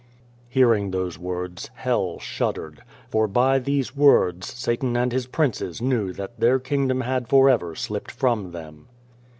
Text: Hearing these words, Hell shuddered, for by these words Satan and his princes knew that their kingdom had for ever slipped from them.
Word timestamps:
Hearing 0.49 0.89
these 0.89 1.19
words, 1.19 1.69
Hell 1.75 2.17
shuddered, 2.17 2.81
for 3.11 3.27
by 3.27 3.59
these 3.59 3.95
words 3.95 4.51
Satan 4.51 4.97
and 4.97 5.11
his 5.11 5.27
princes 5.27 5.79
knew 5.79 6.11
that 6.13 6.39
their 6.39 6.57
kingdom 6.57 7.01
had 7.01 7.27
for 7.27 7.47
ever 7.51 7.75
slipped 7.75 8.09
from 8.09 8.49
them. 8.51 8.87